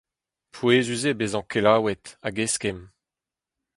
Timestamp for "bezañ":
1.19-1.45